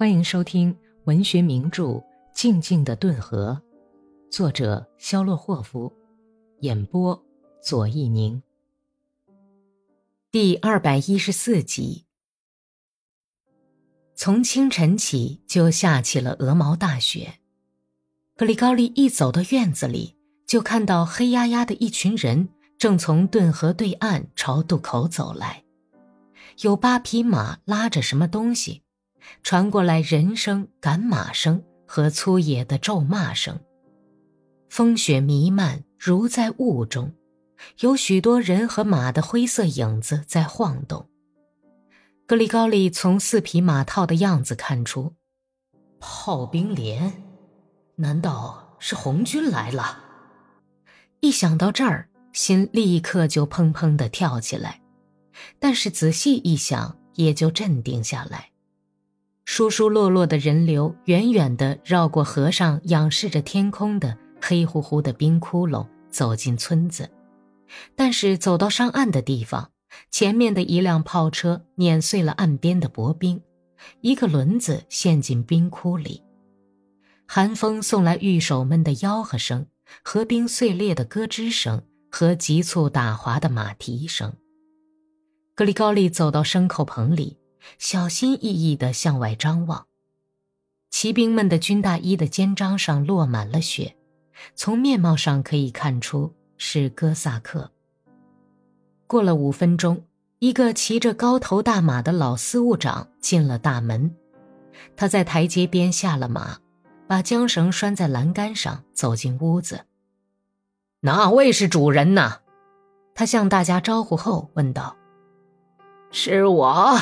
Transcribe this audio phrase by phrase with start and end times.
[0.00, 0.74] 欢迎收听
[1.04, 1.84] 文学名著
[2.32, 3.60] 《静静的顿河》，
[4.34, 5.92] 作者肖洛霍夫，
[6.60, 7.22] 演播
[7.62, 8.42] 左一宁。
[10.30, 12.06] 第二百一十四集。
[14.14, 17.34] 从清晨起就下起了鹅毛大雪，
[18.38, 22.48] 格里高利一走到院子里，就看到黑压压的一群人
[22.78, 25.62] 正从顿河对岸朝渡口走来，
[26.62, 28.80] 有八匹马拉着什么东西。
[29.42, 33.60] 传过来人声、赶马声和粗野的咒骂声。
[34.68, 37.14] 风雪弥漫，如在雾中，
[37.80, 41.08] 有许多人和马的灰色影子在晃动。
[42.26, 45.14] 格里高利从四匹马套的样子看出，
[45.98, 47.24] 炮兵连，
[47.96, 50.04] 难道是红军来了？
[51.18, 54.80] 一想到这儿，心立刻就砰砰地跳起来。
[55.58, 58.49] 但是仔细一想，也就镇定下来。
[59.44, 67.10] 疏疏落落的人流，远远地绕过河上仰视着天空的黑乎乎的冰窟窿，走进村子。
[67.94, 69.70] 但是走到上岸的地方，
[70.10, 73.42] 前面的一辆炮车碾碎了岸边的薄冰，
[74.00, 76.22] 一个轮子陷进冰窟里。
[77.26, 79.66] 寒风送来御手们的吆喝声，
[80.02, 84.32] 河冰碎裂的咯吱声，和急促打滑的马蹄声。
[85.54, 87.36] 格里高利走到牲口棚里。
[87.78, 89.86] 小心翼翼地向外张望，
[90.90, 93.96] 骑兵们的军大衣的肩章上落满了雪，
[94.54, 97.70] 从面貌上可以看出是哥萨克。
[99.06, 100.04] 过了五分钟，
[100.38, 104.14] 一个骑着高头大马的老司务长进了大门，
[104.96, 106.58] 他在台阶边下了马，
[107.06, 109.84] 把缰绳拴在栏杆上，走进屋子。
[111.00, 112.40] 哪位是主人呢？
[113.14, 114.96] 他向大家招呼后问道
[116.12, 116.98] ：“是我。”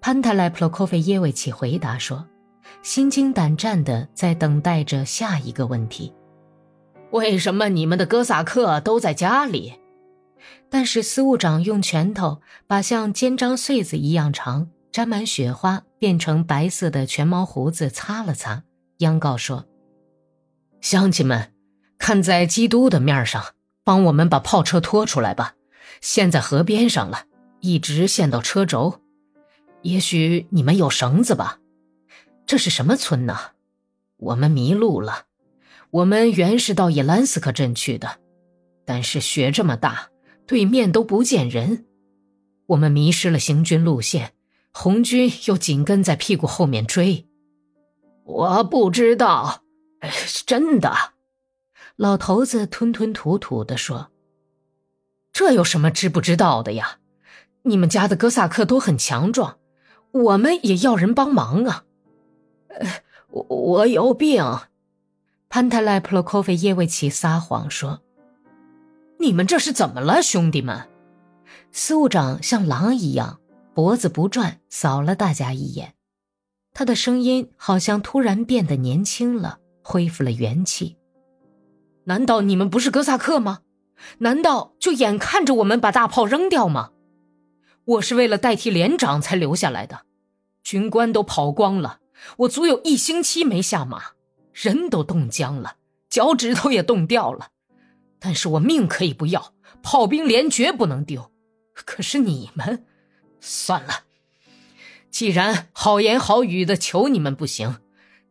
[0.00, 2.26] 潘特莱普洛科菲耶维奇回答说
[2.82, 6.12] ：“心惊胆战的在等待着下一个问题。
[7.10, 9.74] 为什么你们的哥萨克都在家里？”
[10.70, 18.62] 但是司务长用拳头把像肩章穗子一样长、沾满雪花、变成白色的全毛胡子擦了擦，
[18.98, 19.66] 央告说
[20.80, 21.52] ：“乡亲们，
[21.98, 23.44] 看在基督的面上，
[23.84, 25.56] 帮我们把炮车拖出来吧！
[26.00, 27.24] 陷在河边上了，
[27.60, 29.02] 一直陷到车轴。”
[29.82, 31.58] 也许你们有绳子吧？
[32.46, 33.36] 这是什么村呢？
[34.16, 35.26] 我们迷路了。
[35.90, 38.18] 我们原是到伊兰斯克镇去的，
[38.84, 40.10] 但是雪这么大，
[40.46, 41.86] 对面都不见人，
[42.66, 44.34] 我们迷失了行军路线。
[44.72, 47.26] 红军又紧跟在屁股后面追。
[48.24, 49.62] 我不知道，
[50.46, 50.94] 真的。
[51.96, 54.10] 老头子吞吞吐吐地说
[55.32, 56.98] ：“这有什么知不知道的呀？
[57.62, 59.58] 你们家的哥萨克都很强壮。”
[60.12, 61.84] 我们也要人帮忙啊！
[62.68, 62.86] 呃，
[63.30, 64.44] 我我有病。
[65.48, 68.02] 潘特莱普洛科菲耶维奇撒谎说
[69.18, 70.88] ：“你们这是怎么了，兄弟们？”
[71.72, 73.40] 司务长像狼一样，
[73.74, 75.94] 脖子不转，扫了大家一眼。
[76.72, 80.96] 他的声音好像突然变得年轻了，恢复了元气。
[82.04, 83.60] 难道你们不是哥萨克吗？
[84.18, 86.90] 难道就眼看着我们把大炮扔掉吗？
[87.84, 90.02] 我是为了代替连长才留下来的，
[90.62, 92.00] 军官都跑光了，
[92.38, 94.12] 我足有一星期没下马，
[94.52, 95.76] 人都冻僵了，
[96.08, 97.48] 脚趾头也冻掉了。
[98.18, 101.32] 但是我命可以不要，炮兵连绝不能丢。
[101.72, 102.84] 可是你们，
[103.40, 104.04] 算了，
[105.10, 107.80] 既然好言好语的求你们不行，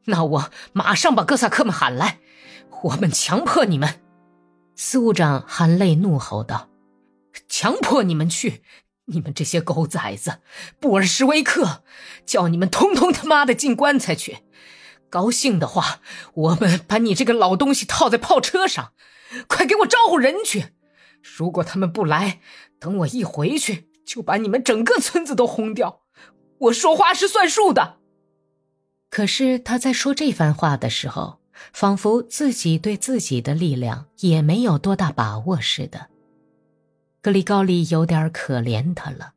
[0.06, 2.20] 那我马上把哥萨克们喊来，
[2.84, 4.02] 我们强迫你们。
[4.76, 6.70] 司务长含泪怒吼道
[7.50, 8.64] ：“强迫你们去！”
[9.09, 10.40] 你们这些狗崽子，
[10.80, 11.84] 布尔什维克，
[12.25, 14.40] 叫你们通通他妈的进棺材去！
[15.09, 16.02] 高兴的话，
[16.34, 18.94] 我们把你这个老东西套在炮车上，
[19.48, 20.68] 快给我招呼人去！
[21.22, 22.40] 如果他们不来，
[22.80, 26.02] 等我一回去，就把你们整个村子都轰掉！
[26.59, 27.98] 我说话是算数的。
[29.10, 31.39] 可是他在说这番话的时候，
[31.74, 36.10] 仿佛自己对自己的力量也没有多大把握似的。
[37.21, 39.33] 格里高利有点可怜他了，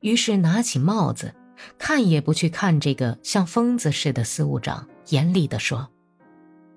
[0.00, 1.34] 于是拿起帽子，
[1.78, 5.90] 看也不去看这个像疯子似的司务长，严厉地说：“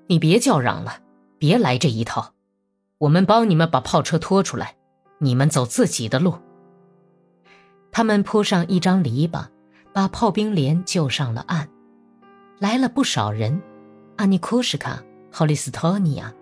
[0.07, 0.99] 你别叫嚷了，
[1.37, 2.33] 别来这一套。
[2.97, 4.75] 我们帮你们把炮车拖出来，
[5.19, 6.37] 你们走自己的路。”
[7.93, 9.47] 他们铺上一张篱笆，
[9.93, 11.69] 把炮兵连救上了岸。
[12.59, 13.61] 来了不少人：
[14.17, 15.01] 阿尼库什卡、
[15.31, 16.33] 霍利斯托尼亚、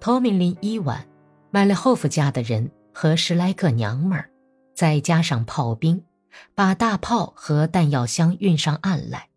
[0.00, 1.06] 托米林伊万、
[1.50, 2.70] 麦列霍夫家的人。
[2.94, 4.30] 和十来个娘们儿，
[4.74, 6.02] 再加上炮兵，
[6.54, 9.28] 把大炮和弹药箱运上岸来，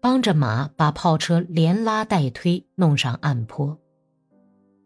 [0.00, 3.78] 帮着马把炮车连拉带推弄上岸坡。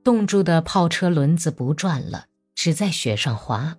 [0.04, 3.76] 冻住的炮车轮子不转了，只在雪上滑。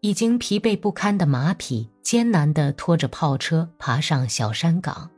[0.00, 5.10] 已经疲惫不堪的马匹艰难地拖着炮车爬上小山岗。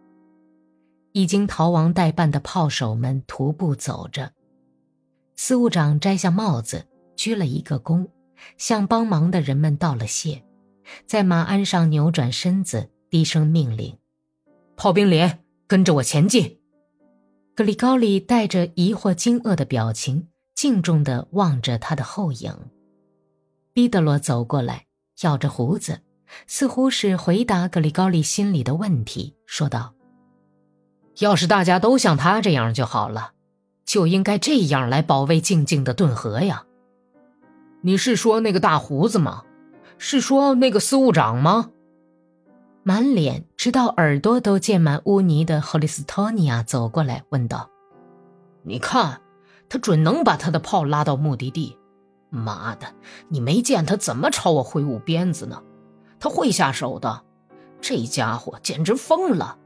[1.13, 4.31] 已经逃亡待办的炮手们徒步走着。
[5.35, 6.87] 司务长摘下帽子，
[7.17, 8.07] 鞠了一个躬，
[8.57, 10.43] 向帮忙的人们道了谢，
[11.07, 13.97] 在马鞍上扭转身子，低声命令
[14.77, 16.59] ：“炮兵连，跟着我前进。”
[17.55, 22.55] 格里高利带着疑惑惊愕的表情，敬重地望着他的后影。
[23.73, 24.87] 彼得罗走过来，
[25.23, 26.01] 咬着胡子，
[26.47, 29.95] 似乎是回答格里高利心里的问题，说道
[31.19, 33.33] ：“要是大家都像他这样就好了，
[33.85, 36.65] 就应该这样来保卫静静的顿河呀。”
[37.83, 39.43] 你是说那个大胡子吗？
[39.97, 41.71] 是说那个司务长吗？
[42.83, 47.69] 满脸直到耳朵都溅满污泥的赫利斯托尼亚走过来，问道
[48.65, 49.21] ：“你看，
[49.69, 51.79] 他准能把他的炮拉到目的地。”
[52.31, 52.87] 妈的，
[53.29, 55.63] 你没见他怎么朝我挥舞鞭子呢？
[56.19, 57.25] 他会下手的，
[57.81, 59.59] 这家伙简直疯了。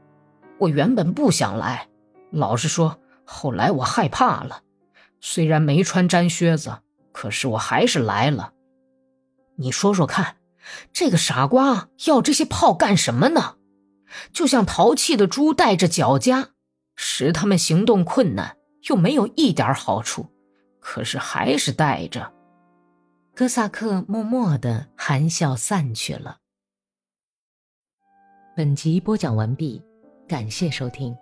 [0.57, 1.89] 我原本不想来，
[2.31, 4.61] 老实说，后来我害怕了。
[5.21, 6.77] 虽然没穿毡靴子，
[7.15, 8.51] 可是我还是来了。
[9.55, 10.35] 你说说看，
[10.91, 13.55] 这个傻瓜要这些炮干什么呢？
[14.33, 16.49] 就像淘气的猪带着脚夹，
[16.97, 18.57] 使他们行动困难，
[18.89, 20.27] 又没有一点好处，
[20.81, 22.33] 可是还是带着。
[23.33, 26.39] 哥萨克默默的含笑散去了。
[28.57, 29.81] 本集播讲完毕，
[30.27, 31.15] 感谢收听。